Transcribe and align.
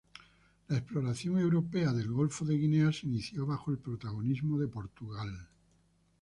La 0.69 0.77
exploración 0.79 1.37
europea 1.37 1.93
del 1.93 2.11
golfo 2.11 2.43
de 2.43 2.57
Guinea 2.57 2.91
se 2.91 3.05
inició 3.05 3.45
bajo 3.45 3.69
el 3.69 3.77
protagonismo 3.77 4.57
de 4.57 4.67
Portugal. 4.67 5.29